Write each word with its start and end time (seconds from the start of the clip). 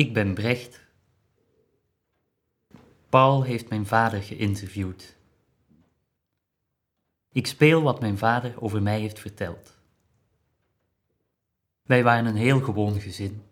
Ik 0.00 0.12
ben 0.12 0.34
Brecht. 0.34 0.80
Paul 3.08 3.42
heeft 3.42 3.68
mijn 3.68 3.86
vader 3.86 4.22
geïnterviewd. 4.22 5.16
Ik 7.32 7.46
speel 7.46 7.82
wat 7.82 8.00
mijn 8.00 8.18
vader 8.18 8.62
over 8.62 8.82
mij 8.82 9.00
heeft 9.00 9.18
verteld. 9.18 9.78
Wij 11.82 12.02
waren 12.02 12.26
een 12.26 12.36
heel 12.36 12.60
gewoon 12.60 13.00
gezin, 13.00 13.42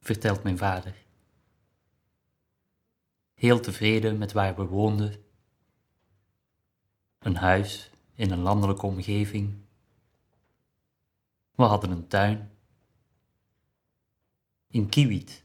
vertelt 0.00 0.42
mijn 0.42 0.58
vader. 0.58 0.94
Heel 3.34 3.60
tevreden 3.60 4.18
met 4.18 4.32
waar 4.32 4.56
we 4.56 4.64
woonden. 4.64 5.24
Een 7.18 7.36
huis 7.36 7.90
in 8.14 8.30
een 8.30 8.42
landelijke 8.42 8.86
omgeving. 8.86 9.54
We 11.54 11.62
hadden 11.62 11.90
een 11.90 12.08
tuin 12.08 12.50
in 14.70 14.88
Kiewit. 14.88 15.44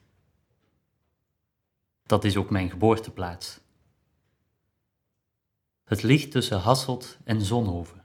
Dat 2.04 2.24
is 2.24 2.38
ook 2.38 2.50
mijn 2.50 2.70
geboorteplaats. 2.70 3.60
Het 5.84 6.04
ligt 6.04 6.32
tussen 6.32 6.60
Hasselt 6.60 7.18
en 7.24 7.42
Zonhoven. 7.42 8.04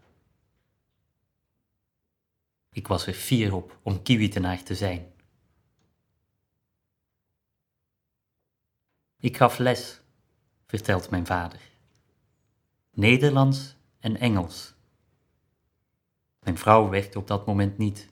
Ik 2.70 2.86
was 2.86 3.06
er 3.06 3.12
fier 3.12 3.54
op 3.54 3.78
om 3.82 4.02
Kiewitenaar 4.02 4.62
te 4.62 4.74
zijn. 4.74 5.12
Ik 9.18 9.36
gaf 9.36 9.58
les, 9.58 10.00
vertelt 10.66 11.10
mijn 11.10 11.26
vader. 11.26 11.60
Nederlands 12.90 13.76
en 13.98 14.16
Engels. 14.16 14.74
Mijn 16.40 16.58
vrouw 16.58 16.88
werkte 16.88 17.18
op 17.18 17.26
dat 17.26 17.46
moment 17.46 17.78
niet. 17.78 18.08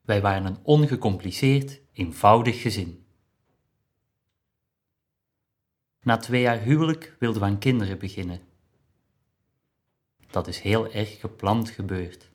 Wij 0.00 0.20
waren 0.20 0.46
een 0.46 0.58
ongecompliceerd, 0.62 1.80
eenvoudig 1.94 2.62
gezin. 2.62 3.06
Na 6.00 6.16
twee 6.16 6.40
jaar 6.40 6.60
huwelijk 6.60 7.16
wilden 7.18 7.40
we 7.40 7.46
aan 7.46 7.58
kinderen 7.58 7.98
beginnen. 7.98 8.40
Dat 10.30 10.46
is 10.46 10.60
heel 10.60 10.92
erg 10.92 11.20
gepland 11.20 11.70
gebeurd. 11.70 12.30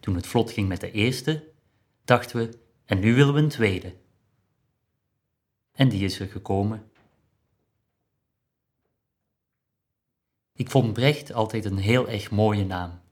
Toen 0.00 0.14
het 0.14 0.26
vlot 0.26 0.50
ging 0.50 0.68
met 0.68 0.80
de 0.80 0.90
eerste, 0.90 1.52
dachten 2.04 2.36
we, 2.36 2.58
en 2.84 3.00
nu 3.00 3.14
willen 3.14 3.34
we 3.34 3.40
een 3.40 3.48
tweede. 3.48 3.96
En 5.72 5.88
die 5.88 6.04
is 6.04 6.20
er 6.20 6.28
gekomen. 6.28 6.90
Ik 10.52 10.70
vond 10.70 10.92
Brecht 10.92 11.32
altijd 11.32 11.64
een 11.64 11.78
heel 11.78 12.08
erg 12.08 12.30
mooie 12.30 12.64
naam 12.64 13.03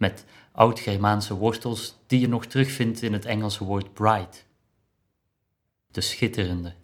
met 0.00 0.24
oud-Germaanse 0.52 1.34
wortels 1.34 1.98
die 2.06 2.20
je 2.20 2.28
nog 2.28 2.46
terugvindt 2.46 3.02
in 3.02 3.12
het 3.12 3.24
Engelse 3.24 3.64
woord 3.64 3.92
bright. 3.92 4.46
De 5.90 6.00
schitterende. 6.00 6.74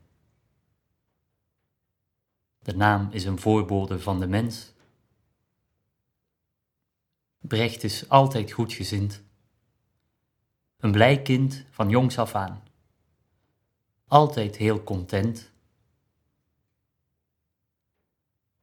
De 2.58 2.76
naam 2.76 3.08
is 3.10 3.24
een 3.24 3.38
voorbode 3.38 4.00
van 4.00 4.20
de 4.20 4.26
mens. 4.26 4.72
Brecht 7.38 7.84
is 7.84 8.08
altijd 8.08 8.52
goedgezind. 8.52 9.22
Een 10.76 10.92
blij 10.92 11.22
kind 11.22 11.64
van 11.70 11.88
jongs 11.88 12.18
af 12.18 12.34
aan. 12.34 12.62
Altijd 14.08 14.56
heel 14.56 14.84
content. 14.84 15.50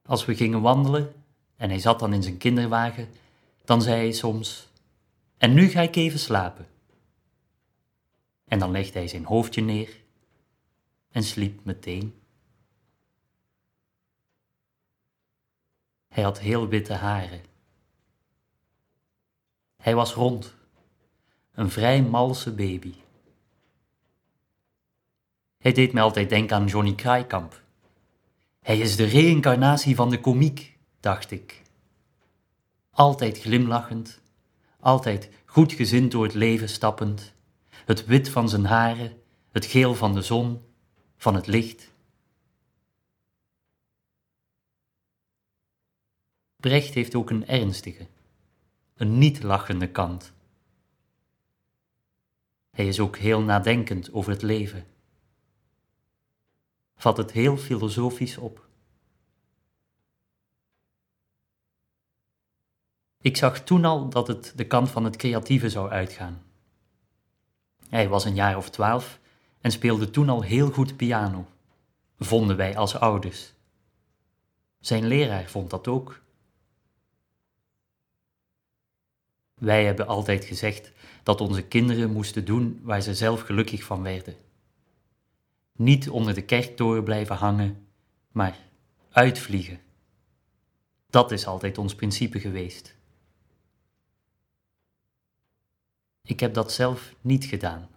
Als 0.06 0.26
we 0.26 0.36
gingen 0.36 0.62
wandelen 0.62 1.14
en 1.56 1.70
hij 1.70 1.80
zat 1.80 2.00
dan 2.00 2.14
in 2.14 2.24
zijn 2.24 2.38
kinderwagen, 2.38 3.10
dan 3.64 3.82
zei 3.82 3.96
hij 3.96 4.12
soms: 4.12 4.70
En 5.38 5.54
nu 5.54 5.68
ga 5.68 5.82
ik 5.82 5.96
even 5.96 6.20
slapen. 6.20 6.68
En 8.46 8.60
dan 8.60 8.72
legde 8.72 9.00
hij 9.00 9.08
zijn 9.08 9.26
hoofdje 9.26 9.62
neer 9.62 10.02
en 11.12 11.24
sliep 11.24 11.66
meteen. 11.66 12.22
Hij 16.08 16.24
had 16.24 16.40
heel 16.40 16.68
witte 16.68 16.94
haren. 16.94 17.42
Hij 19.78 19.96
was 19.96 20.14
rond, 20.14 20.56
een 21.52 21.70
vrij 21.70 22.02
malse 22.02 22.54
baby. 22.54 22.94
Hij 25.58 25.72
deed 25.72 25.94
me 25.94 26.02
altijd 26.02 26.30
denken 26.30 26.56
aan 26.56 26.66
Johnny 26.66 26.96
Kraaikamp. 26.96 27.62
Hij 28.60 28.80
is 28.80 28.96
de 28.96 29.04
reïncarnatie 29.04 29.96
van 29.96 30.10
de 30.10 30.20
komiek, 30.20 30.78
dacht 31.00 31.32
ik 31.32 31.64
altijd 32.94 33.40
glimlachend, 33.40 34.22
altijd 34.80 35.30
goedgezind 35.46 36.12
door 36.12 36.24
het 36.24 36.34
leven 36.34 36.70
stappend, 36.70 37.34
het 37.70 38.06
wit 38.06 38.30
van 38.30 38.50
zijn 38.50 38.66
haren, 38.66 39.22
het 39.52 39.66
geel 39.66 39.96
van 39.96 40.14
de 40.14 40.22
zon, 40.22 40.66
van 41.18 41.36
het 41.36 41.48
licht. 41.48 41.92
Brecht 46.56 46.94
heeft 46.94 47.16
ook 47.16 47.30
een 47.30 47.48
ernstige, 47.48 48.08
een 48.96 49.18
niet 49.18 49.44
lachende 49.44 49.90
kant. 49.90 50.34
Hij 52.70 52.88
is 52.88 53.00
ook 53.00 53.18
heel 53.18 53.42
nadenkend 53.42 54.14
over 54.14 54.32
het 54.32 54.42
leven. 54.42 54.86
Vat 56.96 57.18
het 57.18 57.32
heel 57.32 57.58
filosofisch 57.58 58.38
op. 58.38 58.68
Ik 63.24 63.38
zag 63.38 63.64
toen 63.64 63.86
al 63.86 64.10
dat 64.10 64.28
het 64.28 64.54
de 64.56 64.68
kant 64.68 64.90
van 64.90 65.04
het 65.04 65.16
creatieve 65.16 65.70
zou 65.70 65.90
uitgaan. 65.90 66.44
Hij 67.90 68.10
was 68.10 68.26
een 68.26 68.36
jaar 68.36 68.58
of 68.58 68.70
twaalf 68.70 69.20
en 69.62 69.72
speelde 69.72 70.10
toen 70.10 70.30
al 70.30 70.42
heel 70.42 70.72
goed 70.72 70.98
piano, 70.98 71.48
vonden 72.18 72.56
wij 72.56 72.78
als 72.78 72.96
ouders. 72.96 73.54
Zijn 74.80 75.08
leraar 75.08 75.46
vond 75.50 75.70
dat 75.70 75.88
ook. 75.88 76.22
Wij 79.54 79.86
hebben 79.86 80.08
altijd 80.08 80.46
gezegd 80.46 80.92
dat 81.24 81.42
onze 81.42 81.64
kinderen 81.64 82.12
moesten 82.12 82.46
doen 82.46 82.80
waar 82.82 83.02
ze 83.02 83.16
zelf 83.16 83.42
gelukkig 83.42 83.84
van 83.84 84.04
werden. 84.04 84.36
Niet 85.72 86.10
onder 86.10 86.34
de 86.34 86.44
kerktoren 86.44 87.04
blijven 87.04 87.36
hangen, 87.36 87.88
maar 88.32 88.58
uitvliegen. 89.12 89.80
Dat 91.10 91.32
is 91.32 91.48
altijd 91.48 91.78
ons 91.78 91.96
principe 91.96 92.40
geweest. 92.40 93.02
Ik 96.28 96.40
heb 96.40 96.54
dat 96.54 96.72
zelf 96.72 97.14
niet 97.22 97.46
gedaan. 97.46 97.88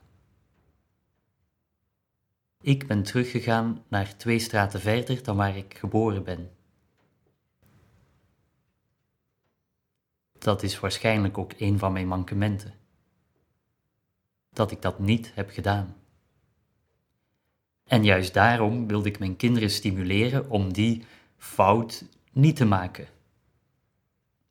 Ik 2.61 2.87
ben 2.87 3.03
teruggegaan 3.03 3.85
naar 3.89 4.17
twee 4.17 4.39
straten 4.39 4.81
verder 4.81 5.23
dan 5.23 5.37
waar 5.37 5.57
ik 5.57 5.77
geboren 5.79 6.25
ben. 6.25 6.51
Dat 10.39 10.63
is 10.63 10.81
waarschijnlijk 10.81 11.39
ook 11.39 11.53
een 11.59 11.79
van 11.79 11.93
mijn 11.93 12.07
mankementen. 12.07 12.75
Dat 14.53 14.71
ik 14.71 14.83
dat 14.83 14.99
niet 14.99 15.35
heb 15.35 15.51
gedaan. 15.51 15.97
En 17.85 18.05
juist 18.05 18.35
daarom 18.35 18.87
wilde 18.87 19.09
ik 19.09 19.19
mijn 19.19 19.37
kinderen 19.37 19.71
stimuleren 19.71 20.51
om 20.51 20.73
die 20.73 21.05
fout 21.37 22.05
niet 22.33 22.57
te 22.57 22.65
maken. 22.65 23.09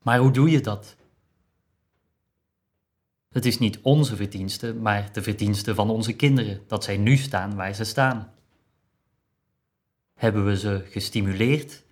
Maar 0.01 0.19
hoe 0.19 0.31
doe 0.31 0.49
je 0.49 0.61
dat? 0.61 0.95
Het 3.35 3.45
is 3.45 3.59
niet 3.59 3.79
onze 3.81 4.15
verdienste, 4.15 4.73
maar 4.73 5.13
de 5.13 5.21
verdienste 5.21 5.75
van 5.75 5.89
onze 5.89 6.13
kinderen, 6.13 6.63
dat 6.67 6.83
zij 6.83 6.97
nu 6.97 7.17
staan 7.17 7.55
waar 7.55 7.73
ze 7.73 7.83
staan. 7.83 8.33
Hebben 10.13 10.45
we 10.45 10.57
ze 10.57 10.85
gestimuleerd? 10.89 11.83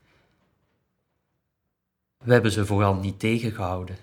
We 2.17 2.33
hebben 2.33 2.51
ze 2.51 2.65
vooral 2.65 2.95
niet 2.95 3.19
tegengehouden. 3.19 3.97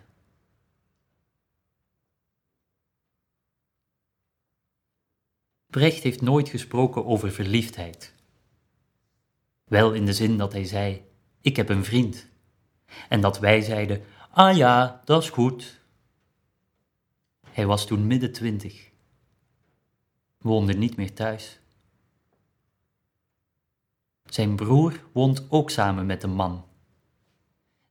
Brecht 5.66 6.02
heeft 6.02 6.20
nooit 6.20 6.48
gesproken 6.48 7.06
over 7.06 7.30
verliefdheid. 7.30 8.14
Wel 9.64 9.92
in 9.92 10.04
de 10.04 10.12
zin 10.12 10.36
dat 10.38 10.52
hij 10.52 10.64
zei: 10.64 11.02
Ik 11.40 11.56
heb 11.56 11.68
een 11.68 11.84
vriend. 11.84 12.28
En 13.08 13.20
dat 13.20 13.38
wij 13.38 13.60
zeiden: 13.60 14.02
Ah 14.30 14.56
ja, 14.56 15.02
dat 15.04 15.22
is 15.22 15.30
goed, 15.30 15.79
hij 17.52 17.66
was 17.66 17.86
toen 17.86 18.06
midden 18.06 18.32
twintig, 18.32 18.90
woonde 20.38 20.72
niet 20.72 20.96
meer 20.96 21.14
thuis. 21.14 21.60
Zijn 24.24 24.56
broer 24.56 25.04
woont 25.12 25.46
ook 25.48 25.70
samen 25.70 26.06
met 26.06 26.22
een 26.22 26.34
man. 26.34 26.64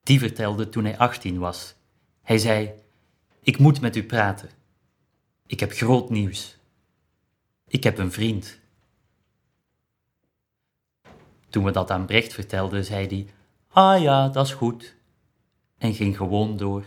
Die 0.04 0.20
vertelde 0.20 0.70
toen 0.70 0.84
hij 0.84 0.98
18 0.98 1.40
was. 1.40 1.76
Hij 2.22 2.38
zei: 2.38 2.74
Ik 3.42 3.58
moet 3.58 3.82
met 3.82 3.96
u 3.96 4.04
praten. 4.04 4.50
Ik 5.46 5.60
heb 5.60 5.72
groot 5.72 6.10
nieuws. 6.10 6.58
Ik 7.68 7.84
heb 7.84 7.98
een 7.98 8.12
vriend. 8.12 8.60
Toen 11.50 11.64
we 11.64 11.72
dat 11.72 11.92
aan 11.92 12.06
Brecht 12.06 12.34
vertelden, 12.34 12.86
zei 12.86 13.08
hij: 13.08 13.28
Ah 13.68 14.02
ja, 14.02 14.30
dat 14.30 14.46
is 14.46 14.54
goed. 14.54 14.96
En 15.78 15.94
ging 15.94 16.18
gewoon 16.18 16.58
door. 16.58 16.86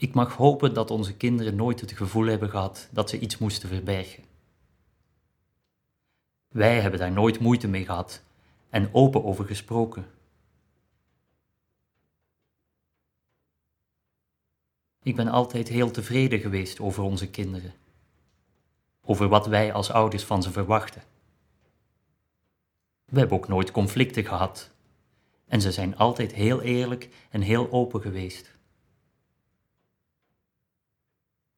Ik 0.00 0.14
mag 0.14 0.36
hopen 0.36 0.74
dat 0.74 0.90
onze 0.90 1.14
kinderen 1.16 1.56
nooit 1.56 1.80
het 1.80 1.92
gevoel 1.92 2.26
hebben 2.26 2.50
gehad 2.50 2.88
dat 2.90 3.10
ze 3.10 3.18
iets 3.18 3.38
moesten 3.38 3.68
verbergen. 3.68 4.24
Wij 6.48 6.80
hebben 6.80 7.00
daar 7.00 7.12
nooit 7.12 7.40
moeite 7.40 7.68
mee 7.68 7.84
gehad 7.84 8.22
en 8.70 8.88
open 8.92 9.24
over 9.24 9.44
gesproken. 9.44 10.06
Ik 15.02 15.16
ben 15.16 15.28
altijd 15.28 15.68
heel 15.68 15.90
tevreden 15.90 16.40
geweest 16.40 16.80
over 16.80 17.02
onze 17.02 17.30
kinderen, 17.30 17.74
over 19.00 19.28
wat 19.28 19.46
wij 19.46 19.72
als 19.72 19.90
ouders 19.90 20.24
van 20.24 20.42
ze 20.42 20.50
verwachten. 20.50 21.02
We 23.04 23.18
hebben 23.18 23.36
ook 23.36 23.48
nooit 23.48 23.70
conflicten 23.70 24.24
gehad 24.24 24.70
en 25.46 25.60
ze 25.60 25.72
zijn 25.72 25.96
altijd 25.96 26.32
heel 26.32 26.60
eerlijk 26.60 27.08
en 27.30 27.40
heel 27.40 27.70
open 27.70 28.00
geweest. 28.00 28.58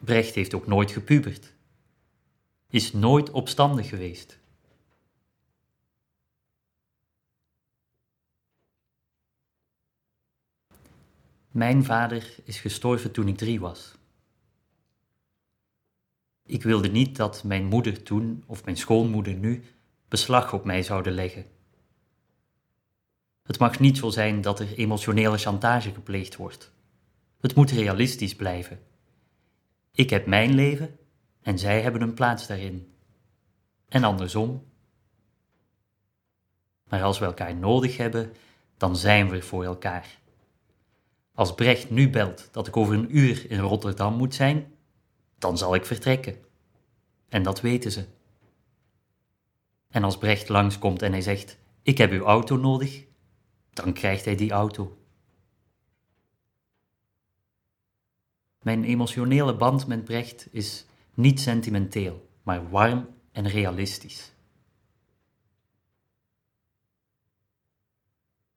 Brecht 0.04 0.34
heeft 0.34 0.54
ook 0.54 0.66
nooit 0.66 0.90
gepubert, 0.90 1.52
is 2.68 2.92
nooit 2.92 3.30
opstandig 3.30 3.88
geweest. 3.88 4.38
Mijn 11.50 11.84
vader 11.84 12.34
is 12.44 12.60
gestorven 12.60 13.12
toen 13.12 13.28
ik 13.28 13.36
drie 13.36 13.60
was. 13.60 13.94
Ik 16.46 16.62
wilde 16.62 16.88
niet 16.88 17.16
dat 17.16 17.44
mijn 17.44 17.64
moeder 17.64 18.02
toen, 18.02 18.44
of 18.46 18.64
mijn 18.64 18.76
schoonmoeder 18.76 19.34
nu, 19.34 19.62
beslag 20.08 20.52
op 20.52 20.64
mij 20.64 20.82
zouden 20.82 21.12
leggen. 21.12 21.46
Het 23.42 23.58
mag 23.58 23.80
niet 23.80 23.96
zo 23.96 24.10
zijn 24.10 24.40
dat 24.40 24.60
er 24.60 24.74
emotionele 24.74 25.38
chantage 25.38 25.92
gepleegd 25.92 26.36
wordt. 26.36 26.72
Het 27.40 27.54
moet 27.54 27.70
realistisch 27.70 28.36
blijven. 28.36 28.90
Ik 29.94 30.10
heb 30.10 30.26
mijn 30.26 30.54
leven 30.54 30.98
en 31.42 31.58
zij 31.58 31.82
hebben 31.82 32.02
een 32.02 32.14
plaats 32.14 32.46
daarin. 32.46 32.94
En 33.88 34.04
andersom. 34.04 34.64
Maar 36.84 37.02
als 37.02 37.18
we 37.18 37.24
elkaar 37.24 37.54
nodig 37.54 37.96
hebben, 37.96 38.32
dan 38.76 38.96
zijn 38.96 39.30
we 39.30 39.42
voor 39.42 39.64
elkaar. 39.64 40.20
Als 41.34 41.54
Brecht 41.54 41.90
nu 41.90 42.10
belt 42.10 42.48
dat 42.52 42.66
ik 42.66 42.76
over 42.76 42.94
een 42.94 43.16
uur 43.16 43.50
in 43.50 43.58
Rotterdam 43.58 44.16
moet 44.16 44.34
zijn, 44.34 44.74
dan 45.38 45.58
zal 45.58 45.74
ik 45.74 45.86
vertrekken. 45.86 46.36
En 47.28 47.42
dat 47.42 47.60
weten 47.60 47.92
ze. 47.92 48.04
En 49.88 50.04
als 50.04 50.18
Brecht 50.18 50.48
langskomt 50.48 51.02
en 51.02 51.12
hij 51.12 51.20
zegt: 51.20 51.58
Ik 51.82 51.98
heb 51.98 52.10
uw 52.10 52.24
auto 52.24 52.56
nodig, 52.56 53.04
dan 53.70 53.92
krijgt 53.92 54.24
hij 54.24 54.34
die 54.34 54.50
auto. 54.50 55.01
Mijn 58.62 58.84
emotionele 58.84 59.56
band 59.56 59.86
met 59.86 60.04
Brecht 60.04 60.48
is 60.50 60.86
niet 61.14 61.40
sentimenteel, 61.40 62.28
maar 62.42 62.70
warm 62.70 63.08
en 63.32 63.48
realistisch. 63.48 64.32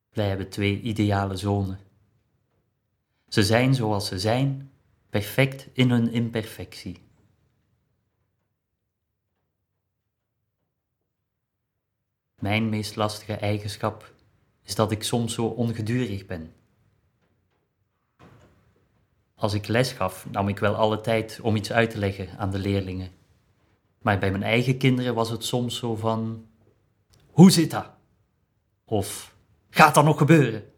Wij 0.09 0.27
hebben 0.27 0.49
twee 0.49 0.81
ideale 0.81 1.35
zonen. 1.35 1.79
Ze 3.27 3.43
zijn 3.43 3.75
zoals 3.75 4.07
ze 4.07 4.19
zijn, 4.19 4.71
perfect 5.09 5.67
in 5.73 5.89
hun 5.89 6.11
imperfectie. 6.11 7.03
Mijn 12.39 12.69
meest 12.69 12.95
lastige 12.95 13.33
eigenschap 13.33 14.13
is 14.63 14.75
dat 14.75 14.91
ik 14.91 15.03
soms 15.03 15.33
zo 15.33 15.45
ongedurig 15.45 16.25
ben. 16.25 16.53
Als 19.45 19.53
ik 19.53 19.67
les 19.67 19.91
gaf, 19.91 20.25
nam 20.31 20.47
ik 20.47 20.59
wel 20.59 20.75
alle 20.75 21.01
tijd 21.01 21.39
om 21.41 21.55
iets 21.55 21.71
uit 21.71 21.89
te 21.89 21.97
leggen 21.97 22.29
aan 22.37 22.51
de 22.51 22.59
leerlingen. 22.59 23.11
Maar 24.01 24.19
bij 24.19 24.31
mijn 24.31 24.43
eigen 24.43 24.77
kinderen 24.77 25.15
was 25.15 25.29
het 25.29 25.43
soms 25.43 25.77
zo 25.77 25.95
van: 25.95 26.47
Hoe 27.27 27.51
zit 27.51 27.71
dat? 27.71 27.89
Of 28.85 29.35
gaat 29.69 29.95
dat 29.95 30.03
nog 30.03 30.17
gebeuren? 30.17 30.71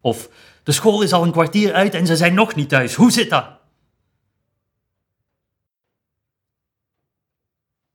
Of 0.00 0.30
de 0.62 0.72
school 0.72 1.02
is 1.02 1.12
al 1.12 1.22
een 1.22 1.32
kwartier 1.32 1.74
uit 1.74 1.94
en 1.94 2.06
ze 2.06 2.16
zijn 2.16 2.34
nog 2.34 2.54
niet 2.54 2.68
thuis. 2.68 2.94
Hoe 2.94 3.10
zit 3.12 3.30
dat? 3.30 3.48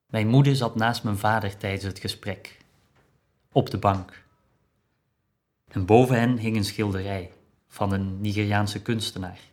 Mijn 0.05 0.27
moeder 0.27 0.55
zat 0.55 0.75
naast 0.75 1.03
mijn 1.03 1.17
vader 1.17 1.57
tijdens 1.57 1.83
het 1.83 1.99
gesprek, 1.99 2.57
op 3.51 3.69
de 3.69 3.77
bank. 3.77 4.23
En 5.67 5.85
boven 5.85 6.19
hen 6.19 6.37
hing 6.37 6.55
een 6.55 6.65
schilderij 6.65 7.31
van 7.67 7.91
een 7.91 8.21
Nigeriaanse 8.21 8.81
kunstenaar. 8.81 9.50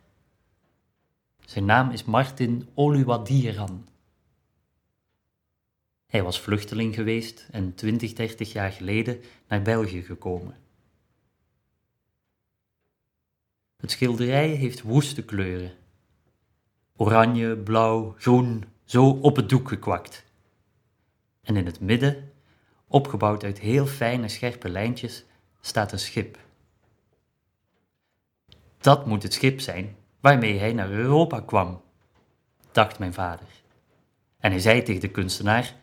Zijn 1.49 1.65
naam 1.65 1.91
is 1.91 2.05
Martin 2.05 2.69
Oluwadiran. 2.75 3.89
Hij 6.07 6.23
was 6.23 6.41
vluchteling 6.41 6.95
geweest 6.95 7.49
en 7.51 7.75
20, 7.75 8.13
30 8.13 8.53
jaar 8.53 8.73
geleden 8.73 9.21
naar 9.47 9.63
België 9.63 10.03
gekomen. 10.03 10.57
Het 13.77 13.91
schilderij 13.91 14.49
heeft 14.49 14.83
woeste 14.83 15.25
kleuren. 15.25 15.73
Oranje, 16.97 17.57
blauw, 17.57 18.15
groen, 18.19 18.65
zo 18.85 19.11
op 19.11 19.37
het 19.37 19.49
doek 19.49 19.69
gekwakt. 19.69 20.25
En 21.43 21.57
in 21.57 21.67
het 21.67 21.81
midden, 21.81 22.33
opgebouwd 22.87 23.45
uit 23.45 23.59
heel 23.59 23.87
fijne 23.87 24.29
scherpe 24.29 24.69
lijntjes, 24.69 25.25
staat 25.61 25.93
een 25.93 25.99
schip. 25.99 26.39
Dat 28.79 29.07
moet 29.07 29.23
het 29.23 29.33
schip 29.33 29.61
zijn 29.61 29.98
waarmee 30.21 30.59
hij 30.59 30.73
naar 30.73 30.91
Europa 30.91 31.41
kwam, 31.41 31.83
dacht 32.73 32.99
mijn 32.99 33.15
vader. 33.15 33.47
En 34.39 34.51
hij 34.51 34.61
zei 34.61 34.83
tegen 34.83 35.01
de 35.01 35.11
kunstenaar: 35.11 35.75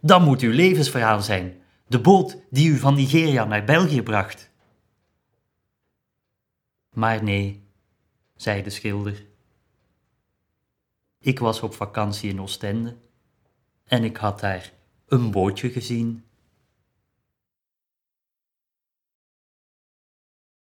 Dat 0.00 0.20
moet 0.20 0.40
uw 0.40 0.52
levensverhaal 0.52 1.22
zijn, 1.22 1.62
de 1.86 2.00
boot 2.00 2.36
die 2.50 2.70
u 2.70 2.78
van 2.78 2.94
Nigeria 2.94 3.44
naar 3.44 3.64
België 3.64 4.02
bracht. 4.02 4.50
Maar 6.92 7.22
nee, 7.22 7.62
zei 8.36 8.62
de 8.62 8.70
schilder. 8.70 9.26
Ik 11.18 11.38
was 11.38 11.60
op 11.60 11.74
vakantie 11.74 12.30
in 12.30 12.40
Oostende 12.40 12.96
en 13.84 14.04
ik 14.04 14.16
had 14.16 14.40
daar 14.40 14.72
een 15.06 15.30
bootje 15.30 15.70
gezien 15.70 16.24